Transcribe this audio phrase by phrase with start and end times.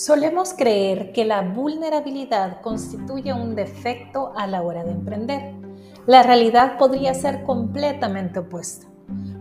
[0.00, 5.52] Solemos creer que la vulnerabilidad constituye un defecto a la hora de emprender.
[6.06, 8.86] La realidad podría ser completamente opuesta.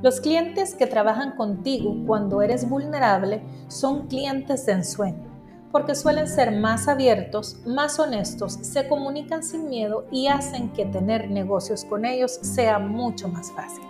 [0.01, 5.23] Los clientes que trabajan contigo cuando eres vulnerable son clientes de ensueño,
[5.71, 11.31] porque suelen ser más abiertos, más honestos, se comunican sin miedo y hacen que tener
[11.31, 13.85] negocios con ellos sea mucho más fácil.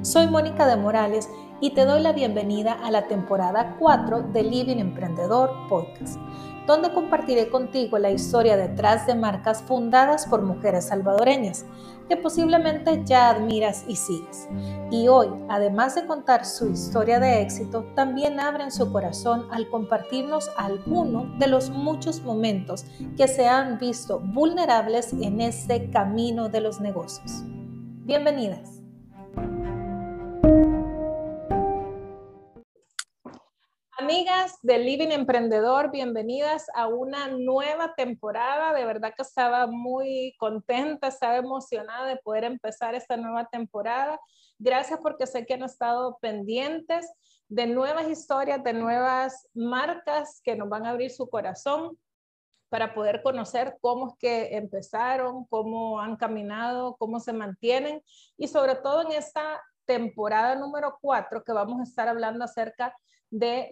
[0.00, 1.28] Soy Mónica de Morales
[1.60, 6.18] y te doy la bienvenida a la temporada 4 de Living Emprendedor Podcast,
[6.66, 11.64] donde compartiré contigo la historia detrás de marcas fundadas por mujeres salvadoreñas
[12.08, 14.48] que posiblemente ya admiras y sigues.
[14.90, 20.50] Y hoy, además de contar su historia de éxito, también abren su corazón al compartirnos
[20.56, 22.86] algunos de los muchos momentos
[23.16, 27.42] que se han visto vulnerables en este camino de los negocios.
[28.04, 28.77] Bienvenidas.
[34.00, 38.72] Amigas de Living Emprendedor, bienvenidas a una nueva temporada.
[38.72, 44.20] De verdad que estaba muy contenta, estaba emocionada de poder empezar esta nueva temporada.
[44.56, 47.12] Gracias porque sé que han estado pendientes
[47.48, 51.98] de nuevas historias, de nuevas marcas que nos van a abrir su corazón
[52.68, 58.00] para poder conocer cómo es que empezaron, cómo han caminado, cómo se mantienen
[58.36, 62.92] y sobre todo en esta temporada número 4 que vamos a estar hablando acerca de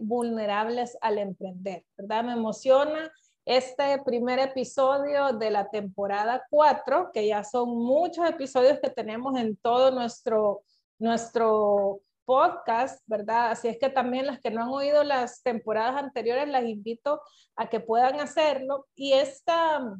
[0.01, 2.25] vulnerables al emprender, ¿verdad?
[2.25, 3.11] Me emociona
[3.45, 9.57] este primer episodio de la temporada 4, que ya son muchos episodios que tenemos en
[9.57, 10.62] todo nuestro,
[10.99, 13.53] nuestro podcast, ¿verdad?
[13.53, 17.23] Así es que también las que no han oído las temporadas anteriores, las invito
[17.55, 18.87] a que puedan hacerlo.
[18.97, 19.97] Y esta,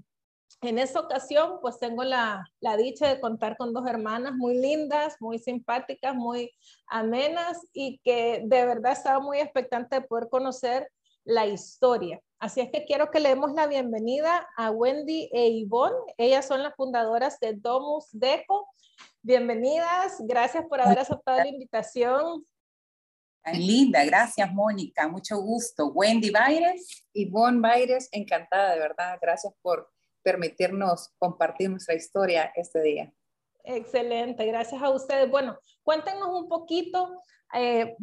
[0.63, 5.17] en esta ocasión, pues tengo la, la, dicha de contar con dos hermanas muy lindas,
[5.21, 6.51] muy simpáticas, muy
[6.87, 10.91] amenas y que de verdad estaba muy expectante de poder conocer
[11.25, 12.21] la historia.
[12.39, 15.97] Así es que quiero que le demos la bienvenida a Wendy e Ivonne.
[16.17, 18.69] Ellas son las fundadoras de Domus Deco.
[19.23, 22.45] Bienvenidas, gracias por haber aceptado la invitación.
[23.53, 25.89] linda, gracias Mónica, mucho gusto.
[25.89, 27.07] Wendy Baires.
[27.13, 29.91] Ivonne Baires, encantada de verdad, gracias por
[30.27, 33.13] permitirnos compartir nuestra historia este día.
[33.63, 35.31] Excelente, gracias a ustedes.
[35.31, 37.23] Bueno, cuéntenos un poquito,
[37.55, 37.95] eh,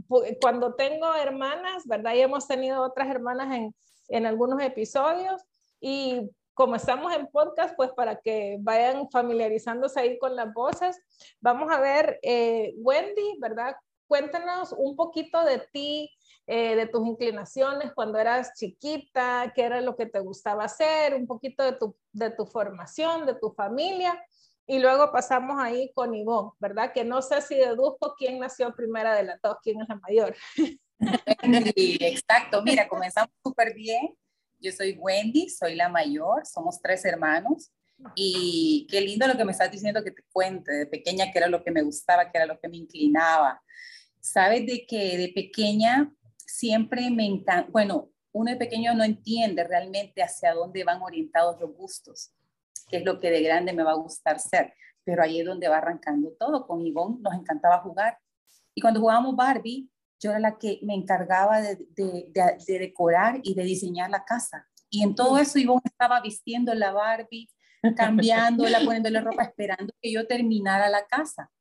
[0.42, 2.14] cuando tengo hermanas, ¿verdad?
[2.14, 3.76] Y hemos tenido otras hermanas en,
[4.08, 5.42] en algunos episodios
[5.82, 10.98] y como estamos en podcast, pues para que vayan familiarizándose ahí con las voces,
[11.42, 13.76] vamos a ver, eh, Wendy, ¿verdad?
[14.08, 16.10] Cuéntanos un poquito de ti,
[16.46, 21.26] eh, de tus inclinaciones cuando eras chiquita, qué era lo que te gustaba hacer, un
[21.26, 24.22] poquito de tu, de tu formación, de tu familia.
[24.68, 26.92] Y luego pasamos ahí con Ivonne, ¿verdad?
[26.94, 30.36] Que no sé si deduzco quién nació primera de las dos, quién es la mayor.
[32.02, 34.14] exacto, mira, comenzamos súper bien.
[34.60, 37.72] Yo soy Wendy, soy la mayor, somos tres hermanos.
[38.16, 41.48] Y qué lindo lo que me estás diciendo que te cuente de pequeña, qué era
[41.48, 43.62] lo que me gustaba, qué era lo que me inclinaba.
[44.20, 46.12] Sabes de que de pequeña
[46.46, 51.76] siempre me encanta, bueno, uno de pequeño no entiende realmente hacia dónde van orientados los
[51.76, 52.34] gustos,
[52.90, 54.74] qué es lo que de grande me va a gustar ser,
[55.04, 56.66] pero ahí es donde va arrancando todo.
[56.66, 58.18] Con Ivonne nos encantaba jugar
[58.76, 59.90] y cuando jugábamos Barbie,
[60.20, 64.68] yo era la que me encargaba de, de, decorar y de diseñar la casa.
[64.90, 67.50] Y en todo eso Ivonne estaba vistiendo la Barbie,
[67.96, 71.52] cambiándola, poniéndole ropa, esperando que yo terminara la casa.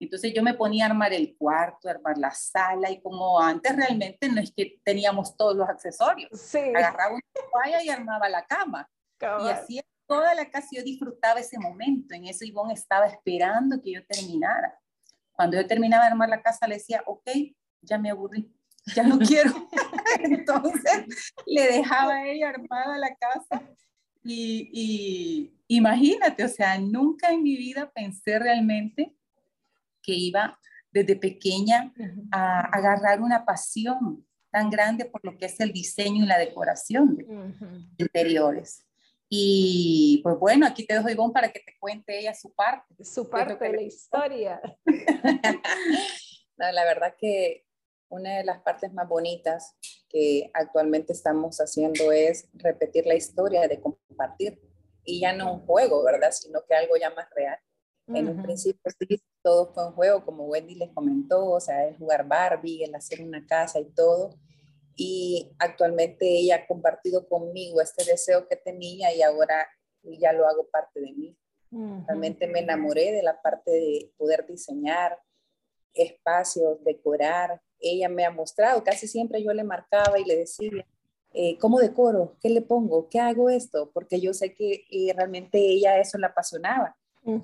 [0.00, 4.28] Entonces yo me ponía a armar el cuarto, armar la sala y como antes realmente
[4.28, 6.30] no es que teníamos todos los accesorios.
[6.54, 8.88] Agarraba una toalla y armaba la cama.
[9.20, 12.14] Y así toda la casa yo disfrutaba ese momento.
[12.14, 14.78] En eso Ivonne estaba esperando que yo terminara.
[15.32, 17.28] Cuando yo terminaba de armar la casa le decía, ok,
[17.82, 18.52] ya me aburrí,
[18.94, 19.68] ya no quiero.
[20.20, 21.04] Entonces
[21.46, 23.62] le dejaba a ella armada la casa.
[24.22, 29.14] Y, y imagínate, o sea, nunca en mi vida pensé realmente
[30.08, 30.58] que iba
[30.90, 31.92] desde pequeña
[32.32, 37.14] a agarrar una pasión tan grande por lo que es el diseño y la decoración
[37.14, 37.26] de
[37.98, 38.86] interiores.
[39.28, 43.04] Y pues bueno, aquí te dejo Ivonne para que te cuente ella su parte.
[43.04, 44.62] Su parte de la historia.
[46.56, 47.66] la verdad que
[48.08, 49.76] una de las partes más bonitas
[50.08, 54.58] que actualmente estamos haciendo es repetir la historia de compartir.
[55.04, 56.30] Y ya no un juego, ¿verdad?
[56.32, 57.58] Sino que algo ya más real.
[58.08, 61.96] En un principio sí, todo fue un juego, como Wendy les comentó, o sea, el
[61.96, 64.30] jugar Barbie, el hacer una casa y todo.
[64.96, 69.68] Y actualmente ella ha compartido conmigo este deseo que tenía y ahora
[70.02, 71.36] ya lo hago parte de mí.
[71.70, 75.18] Realmente me enamoré de la parte de poder diseñar
[75.92, 77.60] espacios, decorar.
[77.78, 80.86] Ella me ha mostrado, casi siempre yo le marcaba y le decía,
[81.32, 82.36] eh, ¿cómo decoro?
[82.40, 83.08] ¿Qué le pongo?
[83.08, 83.90] ¿Qué hago esto?
[83.92, 86.96] Porque yo sé que eh, realmente ella eso la apasionaba.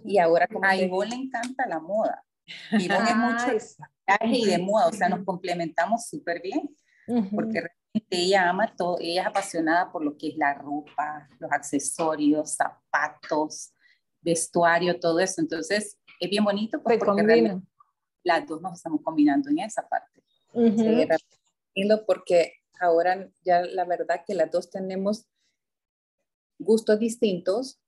[0.04, 0.64] Y ahora como...
[0.64, 2.24] A Ivonne le encanta la moda.
[2.72, 6.74] Ivonne es mucho de y de moda, o sea, nos complementamos súper bien.
[7.06, 11.52] Porque realmente ella ama todo, ella es apasionada por lo que es la ropa, los
[11.52, 13.72] accesorios, zapatos,
[14.20, 15.40] vestuario, todo eso.
[15.40, 17.60] Entonces, es bien bonito pues, porque
[18.22, 20.22] las dos nos estamos combinando en esa parte.
[21.74, 25.26] lindo porque ahora ya la verdad que las dos tenemos
[26.58, 27.80] gustos distintos,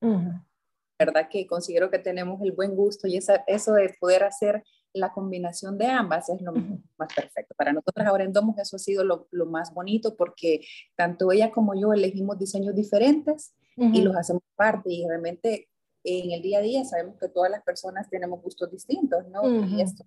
[0.98, 5.12] verdad que considero que tenemos el buen gusto y esa, eso de poder hacer la
[5.12, 7.54] combinación de ambas es lo más perfecto.
[7.56, 10.60] Para nosotros ahora en Domus eso ha sido lo, lo, más bonito porque
[10.96, 15.68] tanto ella como yo elegimos diseños diferentes y los hacemos parte y realmente
[16.02, 19.66] en el día a día sabemos que todas las personas tenemos gustos distintos, ¿no?
[19.66, 20.06] Y esto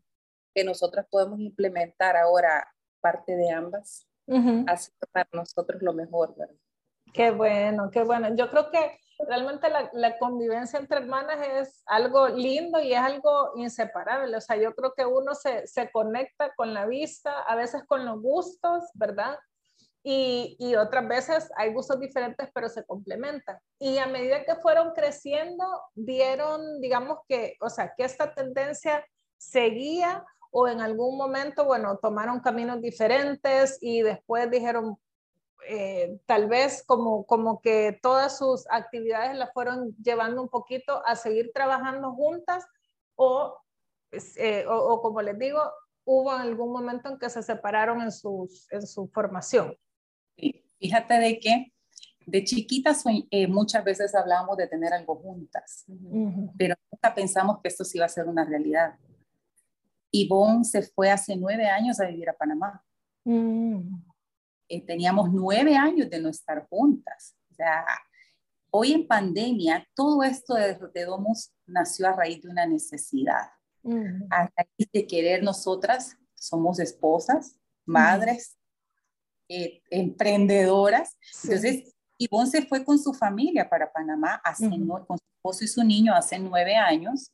[0.56, 2.68] que nosotros podemos implementar ahora
[3.00, 6.56] parte de ambas, ha sido para nosotros lo mejor, ¿verdad?
[7.14, 8.36] Qué bueno, qué bueno.
[8.36, 13.51] Yo creo que realmente la, la, convivencia entre hermanas es algo lindo y es algo
[13.56, 14.36] inseparable.
[14.38, 18.06] O sea, yo creo que uno se, se conecta con la vista, a veces con
[18.06, 19.38] los gustos, ¿verdad?
[20.01, 23.60] Y, y, otras veces hay gustos diferentes, pero se complementan.
[23.80, 29.06] Y a medida que fueron creciendo, vieron, digamos que, o sea, que esta tendencia
[29.38, 34.98] seguía o en algún momento, bueno, tomaron caminos diferentes y después dijeron,
[35.68, 41.16] eh, tal vez como, como que todas sus actividades las fueron llevando un poquito a
[41.16, 42.66] seguir trabajando juntas
[43.16, 43.58] o,
[44.12, 45.62] eh, o, o, como les digo,
[46.06, 49.76] hubo algún momento en que se separaron en, sus, en su formación.
[50.80, 51.74] Fíjate de que
[52.26, 55.86] de chiquitas eh, muchas veces hablábamos de tener algo juntas,
[56.58, 58.96] pero nunca pensamos que esto sí iba a ser una realidad.
[60.12, 62.84] Ivonne se fue hace nueve años a vivir a Panamá.
[63.24, 64.09] Mm.
[64.69, 67.36] Eh, teníamos nueve años de no estar juntas.
[67.51, 67.86] O sea,
[68.71, 73.50] hoy en pandemia, todo esto de, de Domus nació a raíz de una necesidad.
[74.30, 78.57] A raíz de querer nosotras, somos esposas, madres,
[79.50, 81.18] eh, emprendedoras.
[81.44, 85.83] Entonces, Ivonne se fue con su familia para Panamá, hace con su esposo y su
[85.83, 87.31] niño hace nueve años,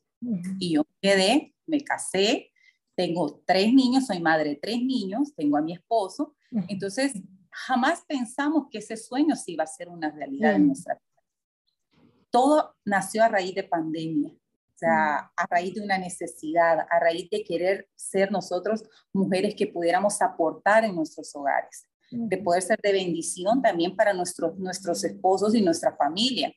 [0.59, 2.51] y yo quedé, me casé,
[2.95, 6.33] tengo tres niños, soy madre de tres niños, tengo a mi esposo,
[6.68, 7.13] entonces
[7.51, 12.03] jamás pensamos que ese sueño sí iba a ser una realidad en nuestra vida.
[12.30, 17.30] Todo nació a raíz de pandemia, o sea, a raíz de una necesidad, a raíz
[17.30, 18.83] de querer ser nosotros
[19.13, 24.57] mujeres que pudiéramos aportar en nuestros hogares, de poder ser de bendición también para nuestros,
[24.57, 26.53] nuestros esposos y nuestra familia.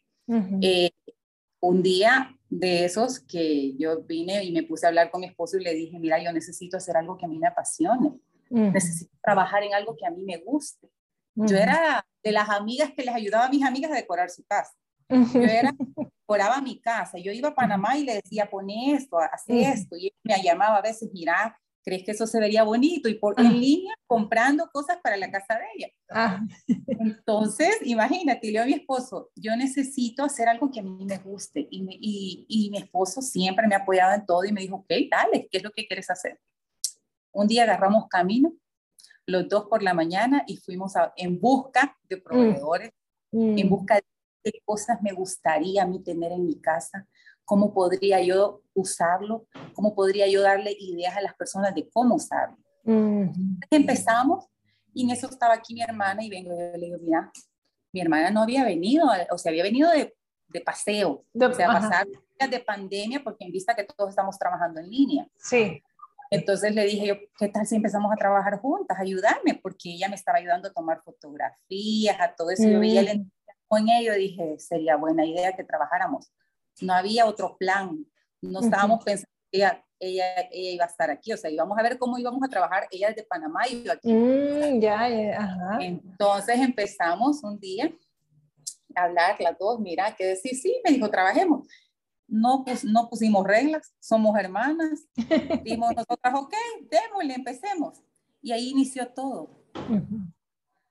[0.61, 0.91] Eh,
[1.61, 5.59] un día de esos que yo vine y me puse a hablar con mi esposo
[5.59, 8.13] y le dije, mira, yo necesito hacer algo que a mí me apasione,
[8.51, 10.89] necesito trabajar en algo que a mí me guste.
[11.35, 14.73] Yo era de las amigas que les ayudaba a mis amigas a decorar su casa.
[15.09, 15.73] Yo era,
[16.29, 17.19] decoraba mi casa.
[17.19, 19.97] Yo iba a Panamá y le decía, pone esto, hace esto.
[19.97, 23.09] Y él me llamaba a veces, mira, ¿crees que eso se vería bonito?
[23.09, 25.89] Y por en línea comprando cosas para la casa de ella.
[26.11, 26.45] Ah.
[26.87, 31.67] Entonces, imagínate, le a mi esposo, yo necesito hacer algo que a mí me guste.
[31.71, 34.93] Y, y, y, mi esposo siempre me ha apoyado en todo y me dijo, ok,
[35.11, 36.39] dale, ¿qué es lo que quieres hacer?
[37.33, 38.53] Un día agarramos camino,
[39.25, 42.23] los dos por la mañana, y fuimos en busca de mm.
[42.23, 42.93] proveedores,
[43.33, 43.71] en mm.
[43.71, 44.05] busca de
[44.45, 47.09] qué cosas me gustaría a mí tener en mi casa,
[47.49, 52.59] cómo podría yo usarlo, cómo podría yo darle ideas a las personas de cómo usarlo.
[53.71, 54.45] Empezamos
[54.93, 57.33] y en eso estaba aquí mi hermana y vengo y le digo, mira,
[57.91, 60.15] mi hermana no había venido, o sea, había venido de,
[60.49, 64.81] de paseo, o sea, pasar días de pandemia porque en vista que todos estamos trabajando
[64.81, 65.27] en línea.
[65.39, 65.83] Sí.
[66.31, 69.55] Entonces le dije yo, ¿qué tal si empezamos a trabajar juntas, ayudarme?
[69.55, 72.69] Porque ella me estaba ayudando a tomar fotografías, a todo eso.
[72.69, 73.27] Yo veía el
[73.69, 76.33] con ello dije, sería buena idea que trabajáramos
[76.81, 78.05] no había otro plan,
[78.41, 81.83] no estábamos pensando que ella, ella, ella, iba a estar aquí, o sea, íbamos a
[81.83, 84.13] ver cómo íbamos a trabajar, ella es de Panamá y yo aquí.
[84.13, 85.05] Mm, ya,
[85.37, 85.79] ajá.
[85.81, 87.93] Entonces empezamos un día
[88.95, 91.67] a hablar las dos, mira, que decir, sí, me dijo, trabajemos.
[92.27, 95.07] No, pues, no pusimos reglas, somos hermanas,
[95.65, 96.55] dimos nosotras, ok,
[96.91, 98.03] démosle, empecemos.
[98.43, 99.65] Y ahí inició todo.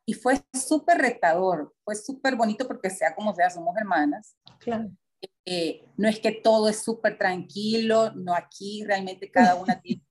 [0.06, 4.36] Y fue súper retador, fue súper bonito porque sea como sea, somos hermanas.
[4.60, 4.90] Claro.
[5.46, 10.04] Eh, no es que todo es súper tranquilo, no aquí realmente cada una tiene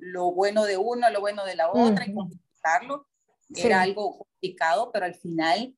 [0.00, 3.06] lo bueno de uno, lo bueno de la otra y complicarlo.
[3.54, 5.74] Era algo complicado, pero al final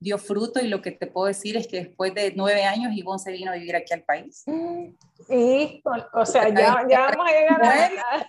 [0.00, 3.20] dio fruto y lo que te puedo decir es que después de nueve años Ivonne
[3.20, 4.44] se vino a vivir aquí al país.
[5.28, 8.28] Y, o sea, ya, ya vamos a llegar a...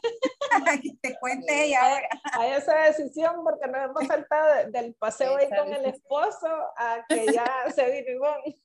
[1.01, 2.01] te cuente ella
[2.33, 6.47] Hay esa decisión porque nos hemos saltado del paseo ahí con el esposo
[6.77, 8.03] a que ya se vino
[8.45, 8.59] y,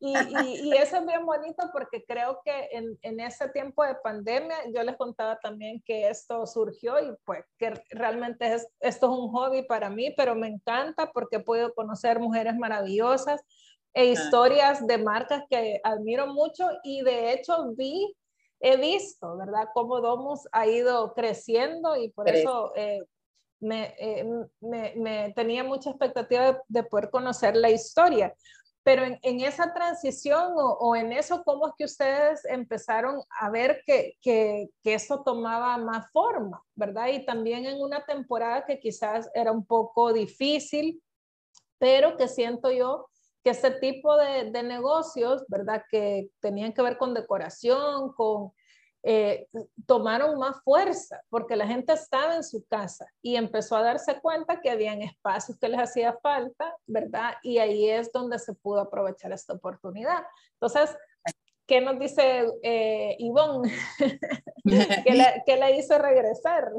[0.00, 4.56] y, y, eso es bien bonito porque creo que en, en ese tiempo de pandemia
[4.74, 9.30] yo les contaba también que esto surgió y pues que realmente es, esto es un
[9.30, 13.42] hobby para mí, pero me encanta porque podido conocer mujeres maravillosas
[13.96, 18.14] e historias de marcas que admiro mucho y de hecho vi,
[18.60, 19.68] he visto, ¿verdad?
[19.72, 23.00] Cómo Domus ha ido creciendo y por eso eh,
[23.62, 24.24] eh,
[24.60, 28.34] me, me, tenía mucha expectativa de, poder conocer la historia.
[28.82, 33.48] Pero en, en esa transición o, o, en eso, ¿cómo es que ustedes empezaron a
[33.48, 37.08] ver que, que, que eso tomaba más forma, ¿verdad?
[37.08, 41.02] Y también en una temporada que quizás era un poco difícil,
[41.78, 43.08] pero que siento yo
[43.46, 45.84] que ese tipo de, de, negocios, ¿verdad?
[45.88, 48.50] Que tenían que ver con decoración, con...
[49.04, 49.46] Eh,
[49.86, 54.60] tomaron más fuerza porque la gente estaba en su casa y empezó a darse cuenta
[54.60, 57.34] que habían espacios que les hacía falta, ¿verdad?
[57.44, 60.24] Y ahí es donde se pudo aprovechar esta oportunidad.
[60.54, 60.96] Entonces,
[61.68, 63.72] ¿qué nos dice eh, Ivonne?
[65.04, 66.72] ¿Qué, le, ¿Qué le hizo regresar?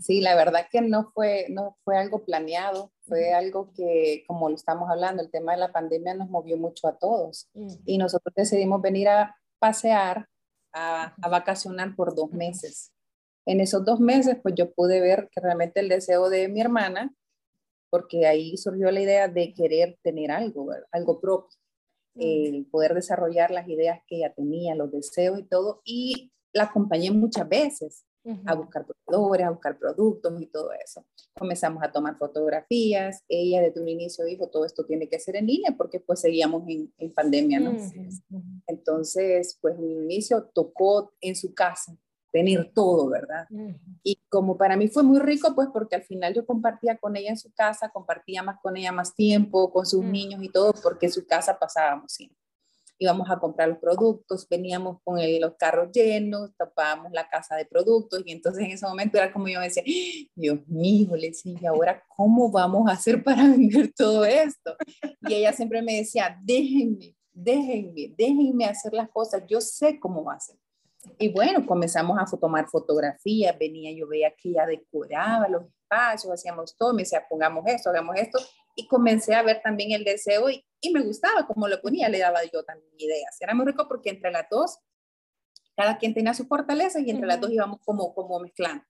[0.00, 4.54] Sí, la verdad que no fue, no fue algo planeado, fue algo que, como lo
[4.54, 7.48] estamos hablando, el tema de la pandemia nos movió mucho a todos.
[7.84, 10.28] Y nosotros decidimos venir a pasear,
[10.72, 12.92] a, a, vacacionar por dos meses.
[13.46, 17.14] En esos dos meses, pues yo pude ver que realmente el deseo de mi hermana,
[17.90, 21.56] porque ahí surgió la idea de querer tener algo, algo propio,
[22.16, 27.10] el poder desarrollar las ideas que ella tenía, los deseos y todo, y la acompañé
[27.10, 28.04] muchas veces
[28.44, 31.04] a buscar proveedores, a buscar productos y todo eso.
[31.38, 33.22] Comenzamos a tomar fotografías.
[33.28, 36.64] Ella desde un inicio dijo, todo esto tiene que ser en línea porque pues seguíamos
[36.68, 37.76] en, en pandemia, ¿no?
[38.66, 41.96] Entonces, pues un inicio tocó en su casa
[42.32, 43.46] tener todo, ¿verdad?
[44.02, 47.30] Y como para mí fue muy rico, pues porque al final yo compartía con ella
[47.30, 51.06] en su casa, compartía más con ella más tiempo, con sus niños y todo, porque
[51.06, 52.45] en su casa pasábamos siempre
[52.98, 58.22] íbamos a comprar los productos, veníamos con los carros llenos, tapábamos la casa de productos
[58.24, 59.82] y entonces en ese momento era como yo me decía,
[60.34, 64.76] Dios mío, le decía, ahora cómo vamos a hacer para vender todo esto?
[65.22, 70.34] Y ella siempre me decía, déjenme, déjenme, déjenme hacer las cosas, yo sé cómo va
[70.34, 70.56] a ser.
[71.18, 76.76] Y bueno, comenzamos a tomar fotografías, venía, yo veía que ella decoraba los espacios, hacíamos
[76.76, 78.38] todo, me decía, pongamos esto, hagamos esto,
[78.74, 82.18] y comencé a ver también el deseo y, y me gustaba como lo ponía, le
[82.18, 83.36] daba yo también ideas.
[83.40, 84.78] Era muy rico porque entre las dos,
[85.76, 88.84] cada quien tenía su fortaleza y entre las dos íbamos como, como mezclando.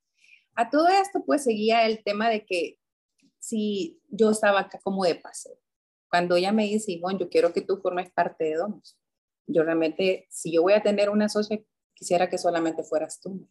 [0.55, 2.79] A todo esto pues seguía el tema de que
[3.39, 5.57] si yo estaba acá como de paseo,
[6.11, 8.99] cuando ella me dice, bueno, yo quiero que tú formes parte de Domus,
[9.47, 11.61] yo realmente, si yo voy a tener una socia,
[11.95, 13.49] quisiera que solamente fueras tú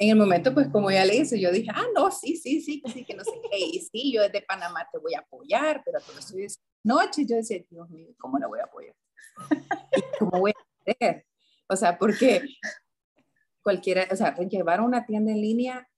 [0.00, 2.80] en el momento, pues como ya le hice, yo dije, ah, no, sí, sí, sí,
[2.86, 5.98] sí, que no sé qué, y sí, yo desde Panamá te voy a apoyar, pero
[6.00, 8.94] todo eso es noche, yo decía, Dios mío, ¿cómo no voy a apoyar?
[10.20, 11.26] ¿Cómo voy a hacer?
[11.68, 12.42] O sea, porque
[13.60, 15.88] cualquiera, o sea, llevar una tienda en línea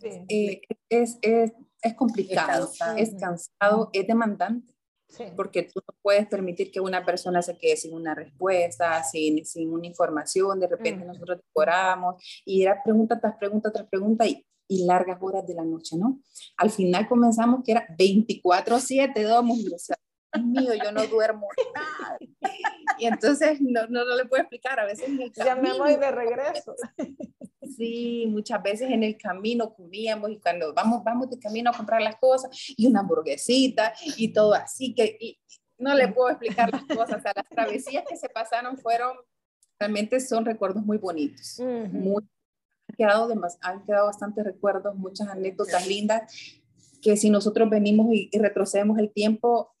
[0.00, 1.52] eh, es, es,
[1.82, 4.72] es, complicado, es cansado, es demandante.
[5.36, 9.72] Porque tú no puedes permitir que una persona se quede sin una respuesta, sin, sin
[9.72, 14.84] una información, de repente nosotros decoramos y era pregunta tras pregunta tras pregunta y, y,
[14.86, 16.20] largas horas de la noche, ¿no?
[16.56, 19.96] Al final comenzamos que era 24/7, damos, o sea,
[20.38, 22.18] mío, yo no duermo nada.
[22.98, 26.74] Y entonces no, no, no le puedo explicar, a veces Ya me voy de regreso.
[27.76, 32.02] Sí, muchas veces en el camino comíamos y cuando vamos, vamos de camino a comprar
[32.02, 35.38] las cosas y una hamburguesita y todo así que
[35.78, 37.22] no le puedo explicar las cosas.
[37.24, 39.16] las travesías que se pasaron fueron,
[39.78, 41.58] realmente son recuerdos muy bonitos.
[41.92, 42.22] muy,
[42.88, 46.60] han, quedado han quedado bastantes recuerdos, muchas anécdotas lindas
[47.00, 49.74] que si nosotros venimos y, retrocedemos el tiempo,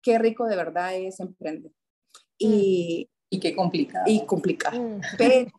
[0.00, 1.72] qué rico de verdad es emprender.
[2.38, 4.04] Y, y qué complicado.
[4.06, 5.00] Y complicado.
[5.18, 5.50] Pero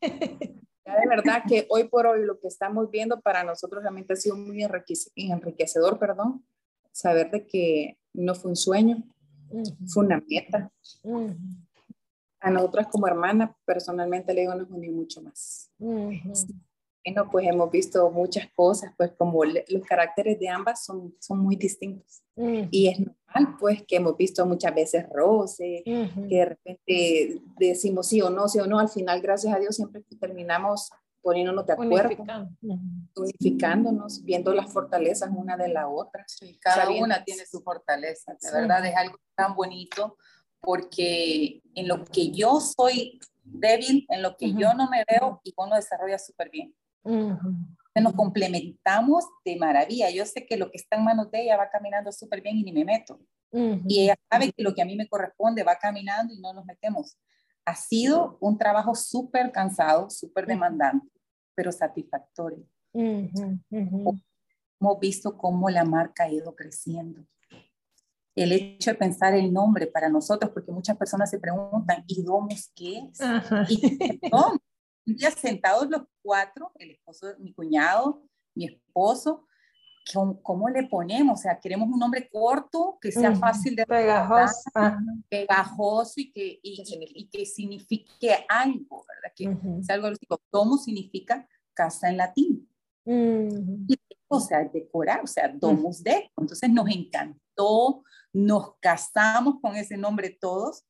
[0.85, 4.35] de verdad que hoy por hoy lo que estamos viendo para nosotros realmente ha sido
[4.35, 6.45] muy enriquecedor, perdón,
[6.91, 9.03] saber de que no fue un sueño,
[9.87, 10.71] fue una meta.
[12.39, 15.71] A nosotras como hermana, personalmente le digo, nos unió mucho más.
[17.05, 21.55] Bueno, pues hemos visto muchas cosas, pues como los caracteres de ambas son, son muy
[21.55, 22.23] distintos.
[22.35, 28.21] Y es normal, pues, que hemos visto muchas veces roce, que de repente decimos sí
[28.21, 30.89] o no, sí o no, al final, gracias a Dios, siempre terminamos
[31.21, 32.23] poniéndonos de acuerdo,
[33.15, 36.25] unificándonos, viendo las fortalezas una de la otra.
[36.59, 40.17] cada una tiene su fortaleza, de verdad es algo tan bonito
[40.59, 45.53] porque en lo que yo soy débil, en lo que yo no me veo, y
[45.57, 46.73] uno desarrolla súper bien.
[47.03, 50.09] Nos complementamos de maravilla.
[50.09, 52.63] Yo sé que lo que está en manos de ella va caminando súper bien y
[52.63, 53.19] ni me meto.
[53.51, 56.65] Y ella sabe que lo que a mí me corresponde va caminando y no nos
[56.65, 57.17] metemos.
[57.65, 61.07] Ha sido un trabajo súper cansado, súper demandante,
[61.55, 62.65] pero satisfactorio.
[62.93, 67.25] Hemos visto cómo la marca ha ido creciendo.
[68.35, 72.71] El hecho de pensar el nombre para nosotros, porque muchas personas se preguntan, ¿y Domus
[72.75, 73.19] qué es?
[73.69, 73.79] ¿Y
[74.31, 74.59] Un
[75.05, 78.23] día sentados los cuatro, el esposo, mi cuñado,
[78.55, 79.47] mi esposo,
[80.41, 81.39] ¿cómo, le ponemos?
[81.39, 84.69] O sea, queremos un nombre corto, que sea fácil de pegajoso,
[85.29, 89.33] pegajoso y que, y, que signifique algo, ¿verdad?
[89.35, 90.09] Que sea algo
[90.51, 92.69] Domo significa casa en latín.
[94.27, 96.31] o sea, decorar, o sea, domus de.
[96.37, 100.85] Entonces nos encantó, nos casamos con ese nombre todos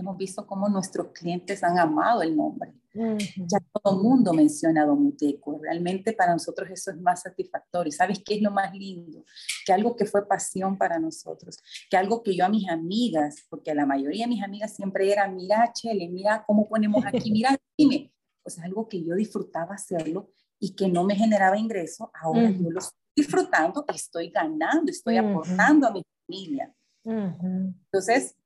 [0.00, 2.74] hemos visto cómo nuestros clientes han amado el nombre.
[2.94, 5.58] Ya todo el mundo menciona Domuteco.
[5.60, 7.92] Realmente para nosotros eso es más satisfactorio.
[7.92, 9.24] ¿Sabes qué es lo más lindo?
[9.66, 11.58] Que algo que fue pasión para nosotros,
[11.90, 15.12] que algo que yo a mis amigas, porque a la mayoría de mis amigas siempre
[15.12, 18.12] era, mira, Chele, mira cómo ponemos aquí, mira, dime.
[18.42, 22.78] Pues algo que yo disfrutaba hacerlo y que no me generaba ingreso, ahora yo lo
[22.78, 26.74] estoy disfrutando, estoy ganando, estoy aportando a mi familia.
[27.04, 28.36] Entonces,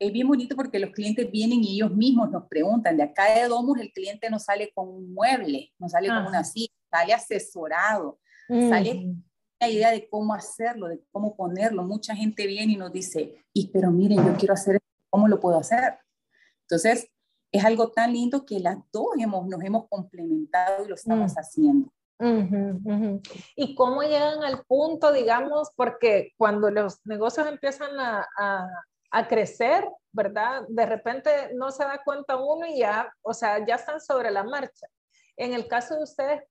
[0.00, 3.46] es bien bonito porque los clientes vienen y ellos mismos nos preguntan, de acá de
[3.46, 8.18] Domus el cliente no sale con un mueble, no sale con una silla, sale asesorado,
[8.48, 9.14] sale
[9.60, 11.84] la idea de cómo hacerlo, de cómo ponerlo.
[11.84, 14.80] Mucha gente viene y nos dice, y pero miren, yo quiero hacer
[15.10, 15.98] ¿cómo lo puedo hacer?
[16.62, 17.10] Entonces,
[17.52, 21.92] es algo tan lindo que las dos hemos, nos hemos complementado y lo estamos haciendo.
[23.56, 28.66] ¿Y cómo llegan al punto, digamos, porque cuando los negocios empiezan a, a
[29.28, 30.62] crecer, ¿verdad?
[30.68, 34.44] De repente no se da cuenta uno y ya, o sea, ya están sobre la
[34.44, 34.86] marcha.
[35.36, 36.42] En el caso de ustedes,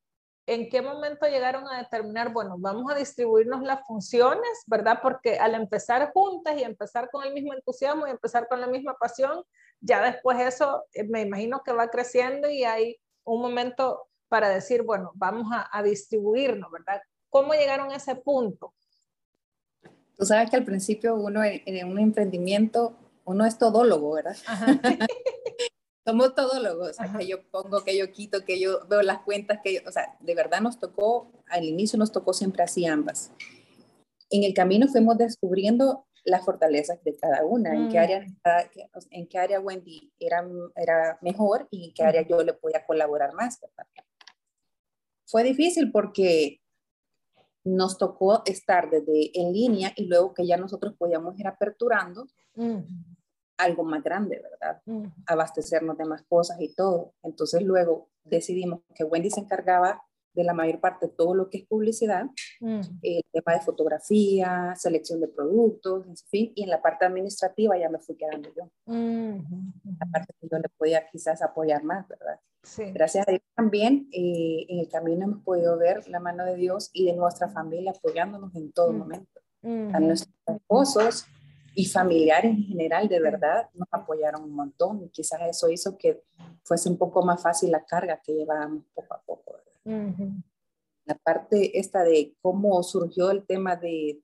[0.45, 4.99] ¿en qué momento llegaron a determinar, bueno, vamos a distribuirnos las funciones, ¿verdad?
[5.01, 8.95] Porque al empezar juntas y empezar con el mismo entusiasmo y empezar con la misma
[8.99, 9.43] pasión,
[9.79, 14.83] ya después eso eh, me imagino que va creciendo y hay un momento para decir,
[14.83, 17.01] bueno, vamos a, a distribuirnos, ¿verdad?
[17.29, 18.73] ¿Cómo llegaron a ese punto?
[20.19, 24.35] Tú sabes que al principio uno en, un emprendimiento, uno es todólogo, ¿verdad?
[26.05, 29.59] Somos todólogos, o sea, que yo pongo, que yo quito, que yo veo las cuentas,
[29.63, 33.31] que yo, o sea, de verdad nos tocó, al inicio nos tocó siempre así ambas.
[34.29, 38.01] En el camino fuimos descubriendo las fortalezas de cada una, en, qué mm.
[38.01, 38.25] área,
[39.11, 43.33] en qué área Wendy era, era mejor y en qué área yo le podía colaborar
[43.35, 43.61] más.
[43.61, 43.87] ¿verdad?
[45.25, 46.58] Fue difícil porque
[47.63, 52.27] nos tocó estar desde en línea y luego que ya nosotros podíamos ir aperturando
[53.57, 54.81] algo más grande, ¿verdad?
[55.25, 57.13] Abastecernos de más cosas y todo.
[57.23, 60.01] Entonces luego decidimos que Wendy se encargaba
[60.33, 62.25] de la mayor parte de todo lo que es publicidad,
[62.61, 67.89] el tema de fotografía, selección de productos, en fin, y en la parte administrativa ya
[67.89, 68.69] me fui quedando yo.
[68.85, 72.39] La parte que yo le podía quizás apoyar más, ¿verdad?
[72.93, 76.89] Gracias a Dios también eh, en el camino hemos podido ver la mano de Dios
[76.93, 79.39] y de nuestra familia apoyándonos en todo momento.
[79.63, 81.25] A nuestros esposos
[81.75, 86.23] y familiares en general, de verdad, nos apoyaron un montón y quizás eso hizo que
[86.63, 89.55] fuese un poco más fácil la carga que llevábamos poco a poco.
[89.85, 94.21] La parte esta de cómo surgió el tema de,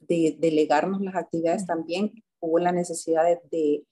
[0.00, 3.84] de delegarnos las actividades también, hubo la necesidad de,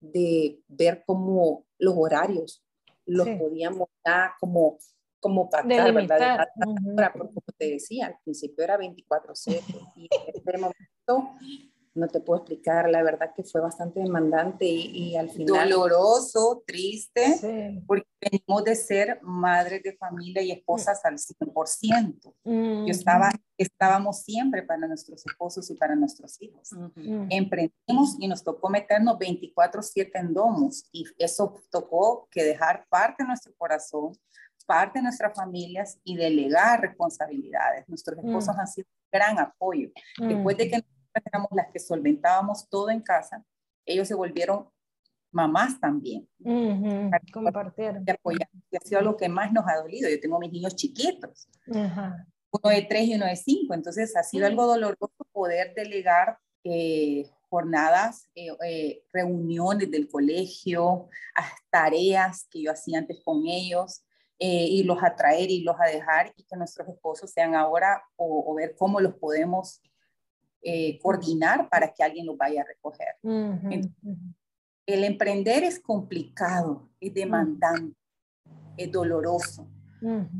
[0.00, 2.62] de, ver cómo los horarios
[3.06, 4.78] los podíamos dar como
[5.20, 6.46] como pactar, ¿verdad?
[7.16, 9.62] Porque como te decía, al principio era 24/7
[9.96, 11.38] y en este momento
[11.94, 15.70] no te puedo explicar, la verdad que fue bastante demandante y, al final...
[15.70, 22.34] Doloroso, triste, porque venimos de ser madres de familia y esposas al 100%.
[22.44, 26.70] Yo estaba, estábamos siempre para nuestros esposos y para nuestros hijos.
[27.30, 33.28] Emprendimos y nos tocó meternos 24/7 en domos y eso tocó que dejar parte de
[33.28, 34.12] nuestro corazón,
[34.66, 37.88] parte de nuestras familias y delegar responsabilidades.
[37.88, 39.90] Nuestros esposos han sido un gran apoyo.
[40.18, 40.84] Después de que
[41.24, 43.44] éramos las que solventábamos todo en casa,
[43.84, 44.68] ellos se volvieron
[45.34, 46.28] mamás también.
[47.32, 48.04] Compartieron.
[48.70, 50.08] Y ha sido algo que más nos ha dolido.
[50.08, 54.46] Yo tengo mis niños chiquitos, uno de tres y uno de cinco, entonces ha sido
[54.46, 61.08] algo doloroso poder delegar eh, jornadas, eh, eh, reuniones del colegio,
[61.70, 64.04] tareas que yo hacía antes con ellos.
[64.38, 68.52] y los a traer y los a dejar y que nuestros esposos sean ahora o,
[68.52, 69.80] o ver cómo los podemos
[70.64, 73.08] eh, coordinar para que alguien lo vaya a recoger.
[74.86, 77.96] El emprender es complicado, es demandante,
[78.76, 79.68] es doloroso,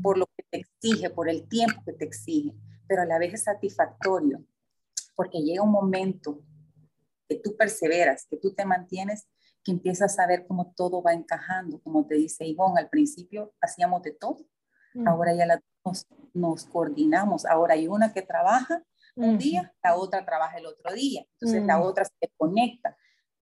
[0.01, 2.53] por lo que te exige, por el tiempo que te exige,
[2.87, 4.43] pero a la vez es satisfactorio,
[5.15, 6.43] porque llega un momento
[7.27, 9.27] que tú perseveras, que tú te mantienes,
[9.63, 14.03] que empiezas a ver cómo todo va encajando, como te dice Ivonne, al principio hacíamos
[14.03, 14.45] de todo,
[15.05, 15.61] ahora ya la,
[16.33, 18.83] nos, coordinamos, ahora hay una que trabaja
[19.15, 22.97] un día, la otra trabaja el otro día, entonces la otra se conecta,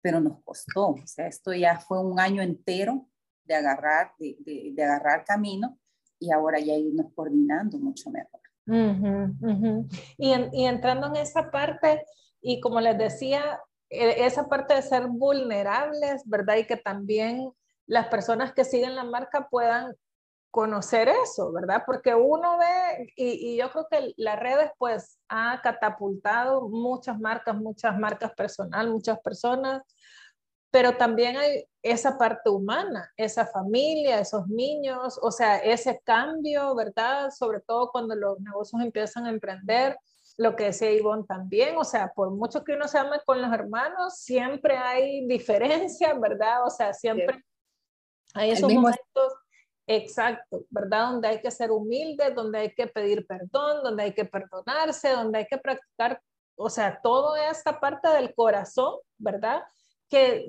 [0.02, 3.08] pero nos costó, o sea, esto ya fue un año entero
[3.45, 4.36] de agarrar, de,
[4.73, 5.78] de, agarrar camino
[6.19, 8.41] y ahora ya irnos coordinando mucho mejor.
[10.17, 12.06] Y, y, entrando en esa parte,
[12.41, 16.58] y como les decía, e, esa parte de ser vulnerables, ¿verdad?
[16.58, 17.52] Y que también
[17.86, 19.93] las personas que siguen la marca puedan
[20.54, 21.82] conocer eso, ¿verdad?
[21.84, 27.56] Porque uno ve, y, y, yo creo que las redes pues ha catapultado muchas marcas,
[27.56, 29.82] muchas marcas personal, muchas personas
[30.74, 37.30] pero también hay esa parte humana, esa familia, esos niños, o sea, ese cambio, ¿verdad?
[37.30, 39.96] Sobre todo cuando los negocios empiezan a emprender,
[40.38, 43.54] lo que decía Ivonne también, o sea, por mucho que uno se ame con los
[43.54, 46.66] hermanos, siempre hay diferencias, ¿verdad?
[46.66, 47.46] O sea, siempre
[48.34, 49.34] hay esos momentos,
[49.88, 51.12] exacto, ¿verdad?
[51.12, 55.39] Donde hay que ser humilde, donde hay que pedir perdón, donde hay que perdonarse, donde
[55.39, 56.22] hay que practicar,
[56.56, 59.63] o sea, toda esta parte del corazón, ¿verdad?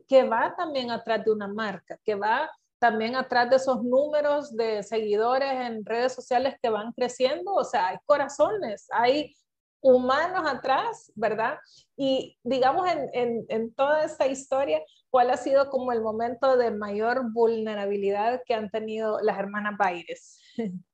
[0.09, 4.83] que, va también atrás de una marca, que va también atrás de esos números de
[4.83, 9.35] seguidores en redes sociales que van creciendo, o sea, hay corazones, hay
[9.81, 11.59] humanos atrás, ¿verdad?
[11.97, 14.83] Y digamos en, en, toda esta historia,
[15.15, 20.41] ¿cuál ha sido como el momento de mayor vulnerabilidad que han tenido las hermanas Baires?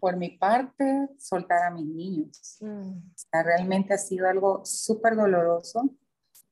[0.00, 2.56] Por mi parte, soltar a mis niños.
[2.58, 3.02] Mm.
[3.32, 5.90] realmente ha sido algo súper doloroso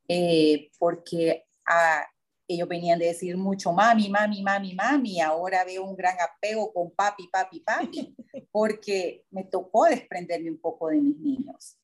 [0.07, 2.05] eh, porque ah,
[2.47, 6.91] ellos venían de decir mucho mami, mami, mami, mami, ahora veo un gran apego con
[6.91, 8.15] papi, papi, papi,
[8.53, 11.79] porque me tocó desprenderme un poco de mis niños.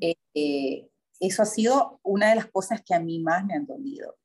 [0.00, 0.88] Eh, eh,
[1.28, 4.16] eso ha sido una de las cosas que a mí más me han dolido.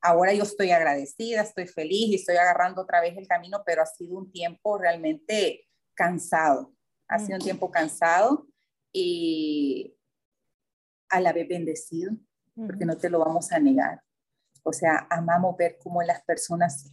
[0.00, 3.86] ahora yo estoy agradecida, estoy feliz y estoy agarrando otra vez el camino, pero ha
[3.86, 6.72] sido un tiempo realmente cansado.
[7.08, 8.46] Ha sido un tiempo cansado
[8.92, 9.96] y
[11.08, 12.12] a la vez bendecido,
[12.54, 14.02] porque no te lo vamos a negar.
[14.62, 16.92] O sea, amamos ver cómo las personas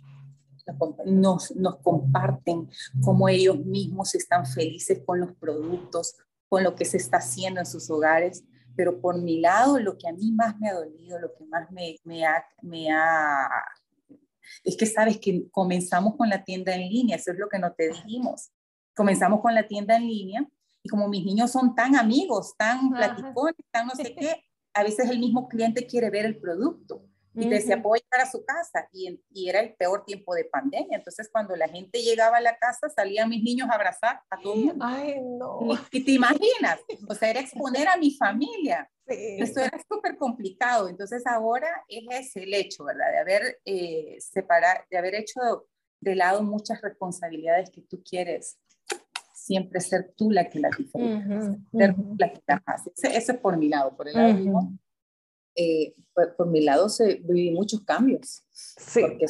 [1.05, 2.69] nos, nos comparten,
[3.03, 6.15] cómo ellos mismos están felices con los productos,
[6.51, 8.43] con lo que se está haciendo en sus hogares.
[8.75, 11.71] Pero por mi lado, lo que a mí más me ha dolido, lo que más
[11.71, 13.47] me, me, ha, me ha...
[14.65, 17.71] Es que sabes que comenzamos con la tienda en línea, eso es lo que no
[17.71, 18.51] te dijimos.
[18.93, 20.45] Comenzamos con la tienda en línea
[20.83, 25.09] y como mis niños son tan amigos, tan platicones, tan no sé qué, a veces
[25.09, 28.89] el mismo cliente quiere ver el producto y te decía, puedo llegar a su casa.
[28.91, 30.97] Y, y, era el peor tiempo de pandemia.
[30.97, 34.53] Entonces, cuando la gente llegaba a la casa, salían mis niños a abrazar a todo
[34.53, 34.85] el mundo.
[34.85, 35.59] Ay, no.
[35.91, 38.89] Y, te imaginas, o sea, era exponer a mi familia.
[39.07, 40.89] Esto era súper complicado.
[40.89, 43.11] Entonces, ahora es ese el hecho, ¿verdad?
[43.11, 45.67] De haber eh, separado, de haber hecho
[46.01, 48.57] de lado muchas responsabilidades que tú quieres
[49.33, 52.91] siempre ser tú la que la diferencia, ser la que la hace.
[52.95, 54.59] Ese, es por mi lado, por el lado mío.
[55.55, 58.43] Eh, por, mi lado se viví muchos cambios.
[58.51, 59.01] Sí.
[59.01, 59.25] Porque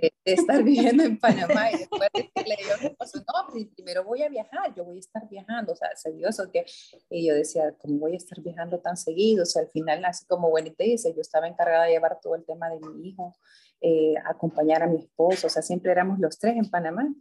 [0.00, 4.74] de, estar viviendo en Panamá y después decirle yo, no, pues, primero voy a viajar,
[4.74, 6.64] yo voy a estar viajando, o sea, se vio eso que,
[7.10, 9.42] y yo decía, ¿cómo voy a estar viajando tan seguido?
[9.42, 12.34] O sea, al final, así como Wendy te dice, yo estaba encargada de llevar todo
[12.34, 13.34] el tema de mi hijo,
[13.80, 17.12] eh, acompañar a mi esposo, o sea, siempre éramos los tres en Panamá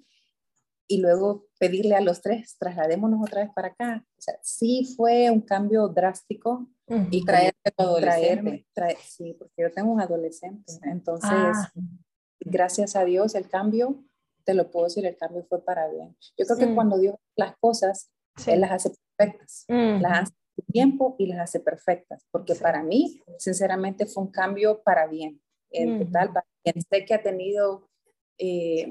[0.90, 4.04] y luego pedirle a los tres, trasladémonos otra vez para acá.
[4.18, 6.68] O sea, sí fue un cambio drástico.
[7.12, 7.54] Y traerme
[8.02, 8.66] traerme,
[9.06, 10.74] sí, porque yo tengo un adolescente.
[10.82, 11.72] Entonces, ah.
[12.40, 14.04] gracias a Dios, el cambio,
[14.44, 16.18] te lo puedo decir, el cambio fue para bien.
[16.36, 18.10] Yo creo que cuando Dios las cosas,
[18.48, 19.66] Él las hace perfectas.
[19.68, 20.34] Las hace
[20.74, 22.26] tiempo y las hace perfectas.
[22.32, 25.40] Porque para mí, sinceramente, fue un cambio para bien.
[25.70, 27.88] En total, para quien sé que ha tenido
[28.40, 28.90] eh,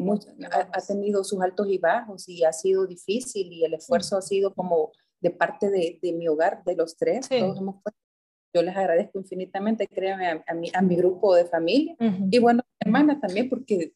[0.50, 4.54] ha, tenido sus altos y bajos y ha sido difícil y el esfuerzo ha sido
[4.54, 7.28] como de parte de, de mi hogar, de los tres.
[7.30, 11.96] yo les agradezco infinitamente, créanme, a, mi, a mi grupo de familia
[12.30, 13.94] y bueno, hermana también, porque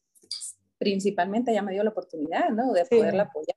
[0.77, 2.73] principalmente ella me dio la oportunidad, ¿no?
[2.73, 3.55] De poderla apoyar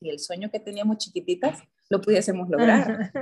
[0.00, 3.12] y el sueño que teníamos chiquititas lo pudiésemos lograr.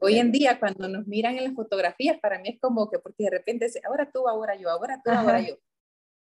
[0.00, 3.24] Hoy en día, cuando nos miran en las fotografías, para mí es como que, porque
[3.24, 5.56] de repente, ahora tú, ahora yo, ahora tú, ahora yo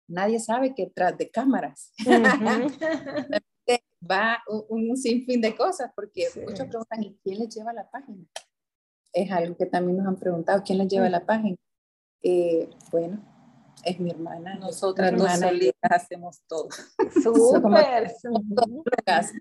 [0.09, 1.93] nadie sabe que tras de cámaras
[4.09, 8.25] va un, sinfín de cosas, porque muchos preguntan, ¿y quién les lleva la página?
[9.13, 11.57] Es algo que también nos han preguntado, ¿quién les lleva la página?
[12.23, 13.21] Eh, bueno,
[13.85, 14.57] Es mi hermana.
[14.57, 16.69] Nosotras dos solitas hacemos todo.
[17.23, 18.13] Súper.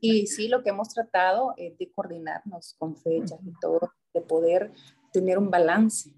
[0.02, 4.72] y sí, lo que hemos tratado es de coordinarnos con fechas y todo, de poder
[5.12, 6.12] tener un balance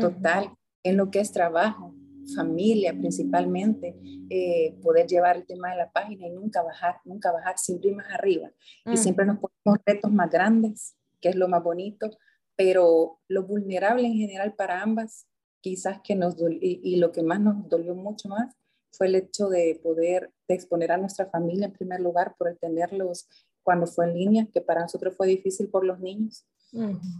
[0.00, 1.94] total en lo que es trabajo,
[2.34, 3.94] familia principalmente,
[4.30, 7.96] eh, poder llevar el tema de la página y nunca bajar, nunca bajar, siempre ir
[7.96, 8.50] más arriba.
[8.86, 12.10] Y siempre nos ponemos retos más grandes, que es lo más bonito,
[12.56, 15.26] pero lo vulnerable en general para ambas,
[15.60, 18.54] quizás que nos y, y, lo que más nos dolió mucho más
[18.90, 23.28] fue el hecho de poder de exponer a nuestra familia en primer lugar por tenerlos
[23.62, 26.46] cuando fue en línea, que para nosotros fue difícil por los niños.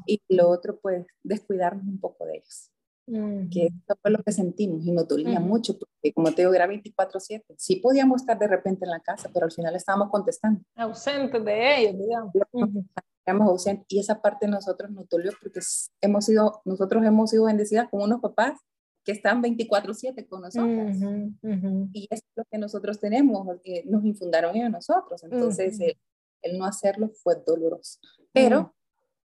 [0.06, 2.71] Y lo otro, pues, descuidarnos un poco de ellos.
[3.06, 6.66] Que eso fue lo que sentimos y nos dolía mucho, porque como te digo, era
[6.66, 7.54] 24/7.
[7.58, 10.60] Sí podíamos estar de repente en la casa, pero al final estábamos contestando.
[10.76, 12.32] Ausentes de ellos, digamos.
[13.26, 15.60] Ausentes y esa parte de nosotros nos dolió porque
[16.00, 18.58] hemos sido, nosotros hemos sido bendecidas con unos papás
[19.04, 20.96] que están 24/7 con nosotros.
[21.92, 25.22] Y eso es lo que nosotros tenemos, que nos infundaron ellos nosotros.
[25.24, 25.98] Entonces, el,
[26.42, 27.98] el, no hacerlo fue doloroso.
[28.32, 28.74] Pero,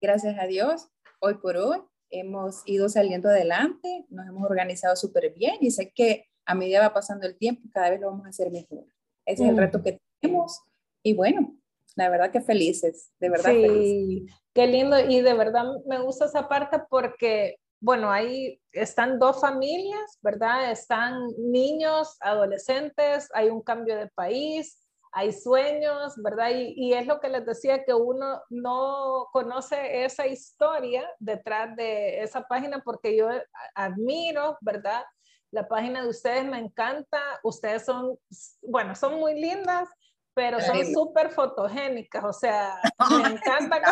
[0.01, 0.89] gracias a Dios,
[1.21, 1.79] hoy por hoy,
[2.13, 6.95] hemos ido saliendo adelante, nos hemos organizado súper bien y sé que a medida va
[6.95, 8.85] pasando el tiempo, cada vez lo vamos a hacer mejor.
[9.25, 10.61] Ese es el reto que tenemos
[11.03, 11.57] y bueno,
[11.97, 13.51] la verdad que felices, de verdad.
[13.51, 19.41] Sí, qué lindo y de verdad me gusta esa parte porque, bueno, ahí están dos
[19.41, 20.71] familias, ¿verdad?
[20.71, 24.82] Están niños, adolescentes, hay un cambio de país,
[25.13, 26.51] hay sueños, ¿verdad?
[26.55, 32.43] Y, es lo que les decía, que uno no conoce esa historia detrás de esa
[32.49, 33.29] página porque yo
[33.75, 35.05] admiro, ¿verdad?
[35.51, 38.19] La página de ustedes me encanta, ustedes son,
[38.63, 39.87] bueno, son muy lindas,
[40.35, 42.81] pero son súper fotogénicas, o sea,
[43.23, 43.83] me encanta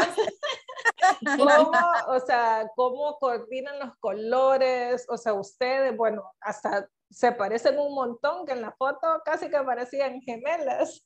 [1.36, 1.70] cómo,
[2.06, 8.46] o sea, cómo coordinan los colores, o sea, ustedes, bueno, hasta se parecen un montón,
[8.46, 11.02] que en la foto casi que parecían gemelas.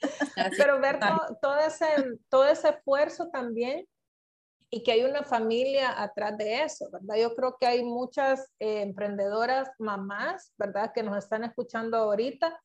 [0.58, 1.00] Pero ver
[1.40, 1.86] todo, ese,
[2.28, 3.86] todo ese esfuerzo también
[4.70, 7.16] y que hay una familia atrás de eso, ¿verdad?
[7.16, 10.92] Yo creo que hay muchas eh, emprendedoras, mamás, ¿verdad?
[10.94, 12.60] Que nos están escuchando ahorita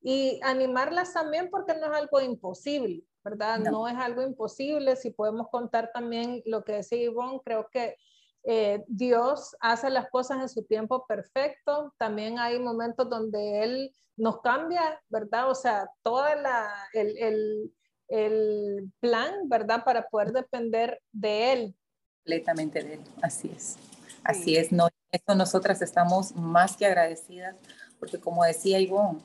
[0.00, 3.58] y animarlas también porque no es algo imposible, ¿verdad?
[3.58, 4.94] No, no es algo imposible.
[4.94, 7.96] Si podemos contar también lo que decía Ivonne, creo que
[8.44, 11.92] eh, Dios hace las cosas en su tiempo perfecto.
[11.98, 15.50] También hay momentos donde Él nos cambia, ¿verdad?
[15.50, 17.72] O sea, todo el,
[18.08, 19.84] el, plan, ¿verdad?
[19.84, 21.76] Para poder depender de Él.
[22.24, 23.76] Completamente de Él, así es.
[24.24, 27.56] Así es, no, eso nosotras estamos más que agradecidas,
[27.98, 29.20] porque como decía Ivonne,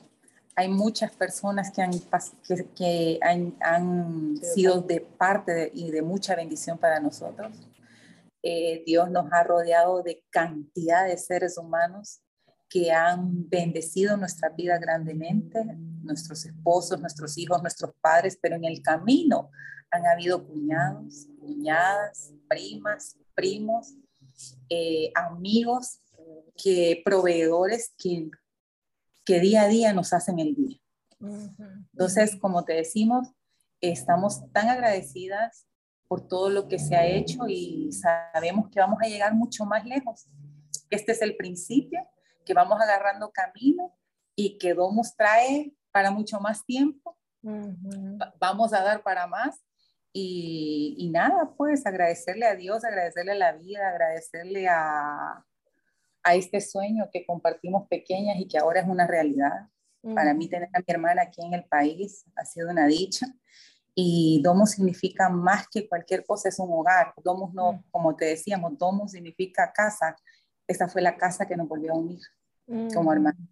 [0.56, 1.92] hay muchas personas que han,
[2.46, 7.52] que, que han, han sido de parte y de mucha bendición para nosotros
[8.46, 12.20] eh, Dios nos ha rodeado de cantidad de seres humanos
[12.68, 15.64] que han bendecido nuestra vida grandemente,
[16.02, 19.50] nuestros esposos, nuestros hijos, nuestros padres, pero en el camino
[19.90, 23.94] han habido cuñados, cuñadas, primas, primos,
[24.68, 26.02] eh, amigos,
[26.62, 28.30] que proveedores que,
[29.24, 30.78] que día a día nos hacen el día.
[31.92, 33.28] Entonces, como te decimos,
[33.80, 35.66] estamos tan agradecidas
[36.08, 39.84] por todo lo que se ha hecho y sabemos que vamos a llegar mucho más
[39.84, 40.26] lejos.
[40.90, 42.00] Este es el principio,
[42.44, 43.96] que vamos agarrando camino
[44.36, 47.16] y que Domus trae para mucho más tiempo.
[48.38, 49.64] Vamos a dar para más
[50.12, 55.44] y, y, nada, pues agradecerle a Dios, agradecerle a la vida, agradecerle a,
[56.22, 59.68] a este sueño que compartimos pequeñas y que ahora es una realidad.
[60.14, 63.26] Para mí tener a mi hermana aquí en el país ha sido una dicha
[63.94, 67.14] y domo significa más que cualquier cosa, es un hogar.
[67.22, 67.84] Domus no, mm.
[67.90, 70.16] como te decíamos, domo significa casa.
[70.66, 72.20] Esa fue la casa que nos volvió a unir
[72.92, 73.12] como mm.
[73.12, 73.48] hermanos.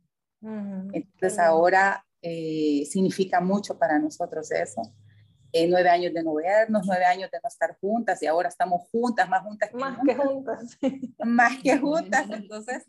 [0.93, 4.83] Entonces ahora eh, significa mucho para nosotros eso.
[5.53, 8.89] Eh, nueve años de no vernos, nueve años de no estar juntas y ahora estamos
[8.91, 10.79] juntas, más juntas que Más que juntas.
[11.25, 12.27] más que juntas.
[12.31, 12.87] Entonces,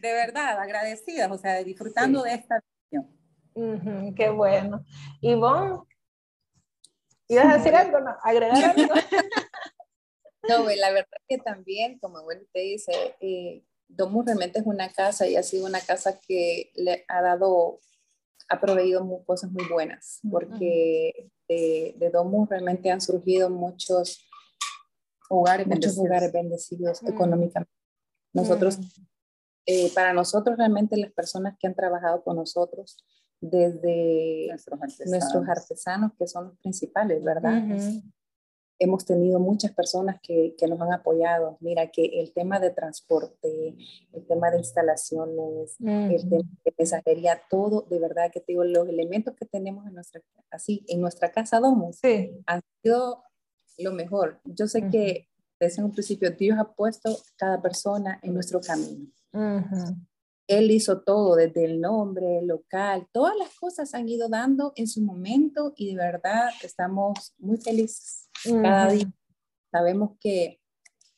[0.00, 4.14] de verdad, agradecidas, o sea, disfrutando de esta visión.
[4.14, 4.84] qué bueno.
[5.20, 5.80] Ivonne,
[7.28, 8.00] ¿Ibas a decir algo?
[8.00, 8.94] No, agregar algo.
[10.46, 15.26] No, la verdad que también, como bueno te dice, eh, Domus realmente es una casa
[15.26, 17.80] y ha sido una casa que le ha dado,
[18.50, 24.28] ha proveído cosas muy buenas, porque de, de, Domus realmente han surgido muchos
[25.28, 26.32] hogares, muchos bendecidos.
[26.32, 27.08] bendecidos mm.
[27.08, 27.72] económicamente.
[28.32, 28.82] Nosotros, mm.
[29.66, 33.02] eh, para nosotros realmente las personas que han trabajado con nosotros,
[33.50, 34.80] desde nuestros
[35.48, 36.12] artesanos.
[36.18, 37.62] que son los principales, ¿verdad?
[38.78, 41.56] hemos tenido muchas personas que, que, nos han apoyado.
[41.60, 43.76] Mira, que el tema de transporte,
[44.12, 48.88] el tema de instalaciones, el tema de mensajería, todo, de verdad que te digo, los
[48.88, 52.00] elementos que tenemos en nuestra, así, en nuestra casa Domus
[52.46, 53.22] han sido
[53.78, 54.40] lo mejor.
[54.44, 55.28] Yo sé que
[55.60, 59.06] desde un principio Dios ha puesto cada persona en nuestro camino.
[60.46, 64.86] Él hizo todo, desde el nombre, el local, todas las cosas han ido dando en
[64.86, 69.10] su momento y de verdad estamos muy felices cada día.
[69.70, 70.60] Sabemos que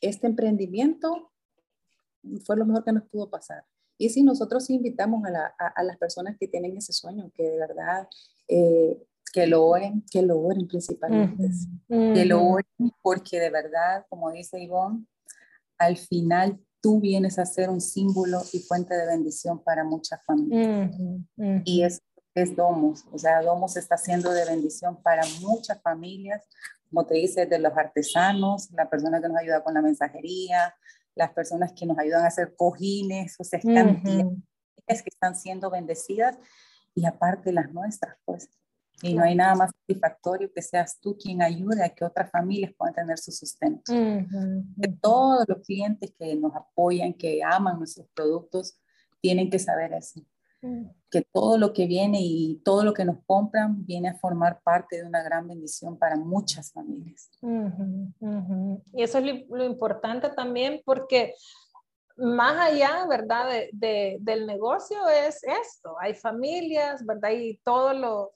[0.01, 1.33] este emprendimiento
[2.45, 3.65] fue lo mejor que nos pudo pasar.
[3.99, 8.09] Y si nosotros invitamos a, las personas que tienen ese sueño, que de verdad,
[8.47, 11.51] eh, que lo oren, que lo oren principalmente.
[11.89, 15.07] Que lo oren porque de verdad, como dice Ivonne,
[15.79, 20.93] al final tú vienes a ser un símbolo y fuente de bendición para muchas familias.
[21.65, 22.01] Y eso
[22.33, 26.45] es Domos, o sea, Domos está siendo de bendición para muchas familias,
[26.89, 30.77] como te dice, de los artesanos, la persona que nos ayuda con la mensajería,
[31.17, 34.01] las personas que nos ayudan a hacer cojines, o sea, están
[34.87, 36.39] que están siendo bendecidas
[36.95, 38.49] y aparte las nuestras, pues.
[39.03, 42.73] Y no hay nada más satisfactorio que seas tú quien ayude a que otras familias
[42.77, 43.93] puedan tener su sustento.
[43.93, 48.79] que todos los clientes que nos apoyan, que aman nuestros productos,
[49.21, 50.21] tienen que saber eso.
[50.63, 50.87] Mm.
[51.11, 54.97] Que todo lo que viene y todo lo que nos compran viene a formar parte
[54.97, 57.31] de una gran bendición para muchas familias.
[57.43, 61.35] Y eso es lo, importante también porque
[62.17, 63.47] más allá, ¿verdad?
[63.73, 65.97] De, del negocio es esto.
[66.01, 67.31] Hay familias, ¿verdad?
[67.33, 68.33] Y todo lo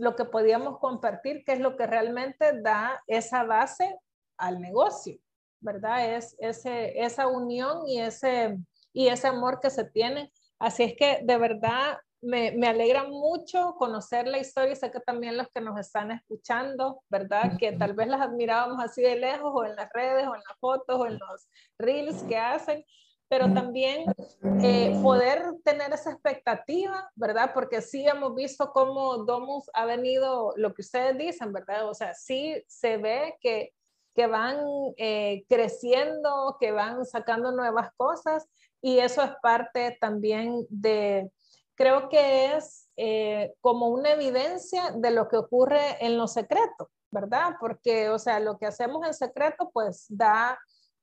[0.00, 3.98] lo que podíamos compartir, que es lo que realmente da esa base
[4.38, 5.18] al negocio,
[5.60, 6.14] ¿verdad?
[6.16, 8.58] Es ese, esa unión y ese,
[8.94, 10.32] y ese amor que se tiene.
[10.58, 15.00] Así es que de verdad me, me, alegra mucho conocer la historia y sé que
[15.00, 17.58] también los que nos están escuchando, ¿verdad?
[17.58, 20.58] Que tal vez las admirábamos así de lejos o en las redes o en las
[20.58, 22.84] fotos o en los reels que hacen,
[23.30, 24.12] pero también
[24.60, 27.52] eh, poder tener esa expectativa, ¿verdad?
[27.54, 31.88] Porque sí hemos visto cómo Domus ha venido, lo que ustedes dicen, ¿verdad?
[31.88, 33.72] O sea, sí se ve que,
[34.16, 34.58] que van
[34.96, 38.48] eh, creciendo, que van sacando nuevas cosas
[38.82, 41.30] y eso es parte también de,
[41.76, 47.54] creo que es eh, como una evidencia de lo que ocurre en lo secreto, ¿verdad?
[47.60, 50.58] Porque, o sea, lo que hacemos en secreto pues da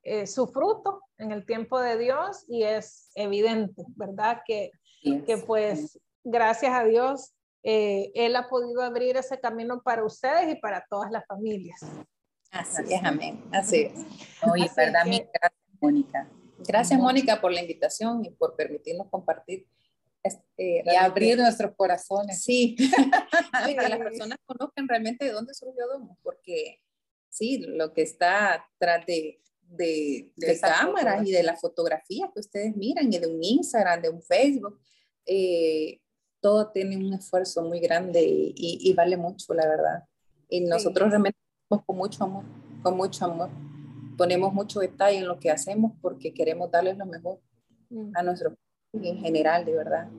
[0.08, 4.41] eh, su fruto en el tiempo de Dios y es evidente, ¿verdad?
[4.46, 4.72] Que,
[5.04, 10.56] que pues gracias a Dios eh, Él ha podido abrir ese camino para ustedes y
[10.56, 11.82] para todas las familias.
[12.52, 13.43] Así es, amén.
[13.52, 13.91] Así es.
[14.50, 16.30] Oye, verdad, gracias, Mónica.
[16.60, 19.67] Gracias, Mónica, por la invitación y por permitirnos compartir.
[20.24, 22.41] Este, y abrir nuestros corazones.
[22.41, 22.78] Sí,
[23.65, 26.82] que las personas conozcan realmente de dónde surgió Domo, porque
[27.28, 32.75] sí, lo que está tras de de, de, cámaras y de las fotografías que ustedes
[32.75, 34.80] miran y de un Instagram, de un Facebook.
[35.25, 35.99] Eh,
[36.39, 40.03] todo tiene un esfuerzo muy grande y, y, vale mucho, la verdad.
[40.49, 42.45] Y nosotros realmente con mucho amor,
[42.84, 43.49] con mucho amor.
[44.17, 47.39] Ponemos mucho detalle en lo que hacemos porque queremos darles lo mejor
[47.89, 48.12] mm.
[48.15, 48.53] a nuestros
[48.93, 50.10] en general, de verdad.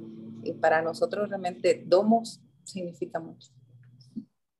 [0.45, 3.53] Y para nosotros realmente Domos significa mucho.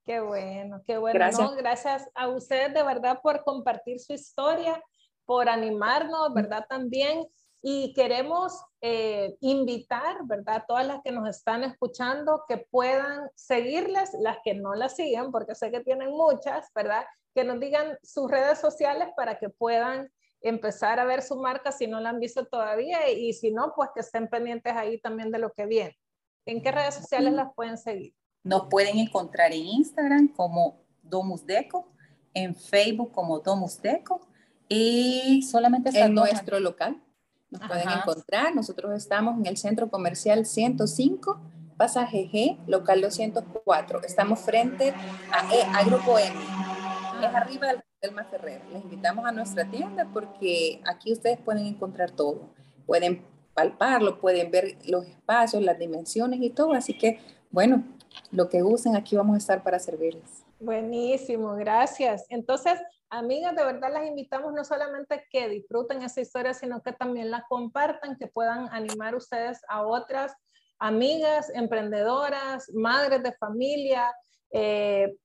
[0.09, 1.19] Qué bueno, qué bueno.
[1.19, 1.57] Gracias.
[1.57, 4.83] gracias a ustedes de verdad por compartir su historia,
[5.27, 6.65] por animarnos, ¿verdad?
[6.67, 7.27] También.
[7.61, 10.65] Y queremos eh, invitar, ¿verdad?
[10.67, 15.55] Todas las que nos están escuchando que puedan seguirles, las que no las siguen, porque
[15.55, 17.05] sé que tienen muchas, ¿verdad?
[17.35, 21.87] Que nos digan sus redes sociales para que puedan empezar a ver su marca si
[21.87, 25.39] no la han visto todavía y si no, pues que estén pendientes ahí también de
[25.39, 25.99] lo que viene.
[26.47, 28.15] ¿En qué redes sociales las pueden seguir?
[28.45, 31.89] Nos pueden encontrar en Instagram como Domus Deco,
[32.35, 34.21] en Facebook como Domus Deco
[34.69, 37.03] y solamente en nuestro local.
[37.51, 38.55] Nos pueden encontrar.
[38.55, 41.41] Nosotros estamos en el Centro Comercial 105,
[41.77, 44.03] pasaje G, local 204.
[44.05, 44.93] Estamos frente
[45.33, 46.37] a, e, Grupo M.
[47.23, 48.63] Es arriba del, del Ferrer.
[48.73, 52.51] Les invitamos a nuestra tienda porque aquí ustedes pueden encontrar todo.
[52.87, 53.25] Pueden
[53.55, 56.75] palparlo, pueden ver los espacios, las dimensiones y todo.
[56.75, 57.19] Así que,
[57.51, 57.83] bueno,
[58.31, 60.45] lo que usen, aquí vamos a estar para servirles.
[60.61, 62.27] Buenísimo, gracias.
[62.29, 67.31] Entonces, amigas, de verdad las invitamos no solamente que disfruten esa historia, sino que también
[67.31, 70.35] la compartan, que puedan animar ustedes a otras
[70.81, 74.13] amigas, emprendedoras, madres de familia,
[74.53, 75.17] eh,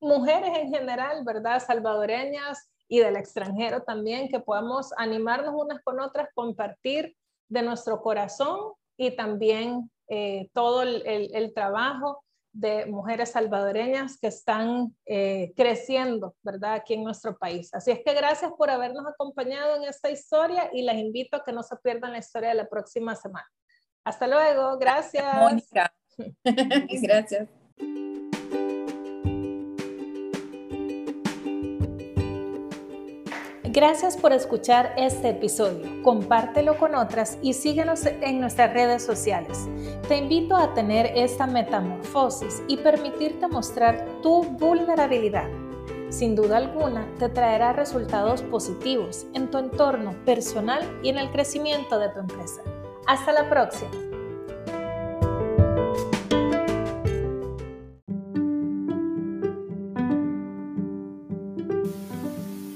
[0.00, 1.62] mujeres en general, ¿verdad?
[1.64, 7.16] Salvadoreñas y del extranjero también, que podamos animarnos unas con otras, compartir
[7.48, 15.52] de nuestro corazón y también eh, todo el trabajo de mujeres salvadoreñas que están eh,
[15.56, 16.74] creciendo, ¿verdad?
[16.74, 17.72] Aquí en nuestro país.
[17.72, 21.52] Así es que gracias por habernos acompañado en esta historia y les invito a que
[21.52, 23.48] no se pierdan la historia de la próxima semana.
[24.04, 25.36] Hasta luego, gracias.
[25.36, 25.92] Mónica.
[27.02, 27.48] gracias.
[33.72, 36.02] Gracias por escuchar este episodio.
[36.02, 39.68] Compártelo con otras y síguenos en nuestras redes sociales.
[40.08, 45.48] Te invito a tener esta metamorfosis y permitirte mostrar tu vulnerabilidad.
[46.08, 52.00] Sin duda alguna, te traerá resultados positivos en tu entorno personal y en el crecimiento
[52.00, 52.62] de tu empresa.
[53.06, 54.09] Hasta la próxima.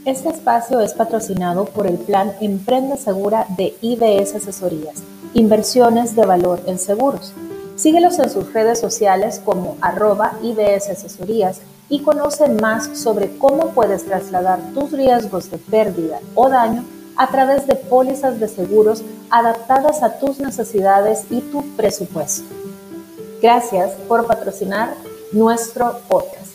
[0.05, 5.03] Este espacio es patrocinado por el Plan Emprende Segura de IBS Asesorías,
[5.33, 7.33] Inversiones de Valor en Seguros.
[7.77, 14.05] Síguelos en sus redes sociales como arroba IBS Asesorías y conoce más sobre cómo puedes
[14.05, 16.85] trasladar tus riesgos de pérdida o daño
[17.17, 22.45] a través de pólizas de seguros adaptadas a tus necesidades y tu presupuesto.
[23.41, 24.93] Gracias por patrocinar
[25.33, 26.54] nuestro podcast.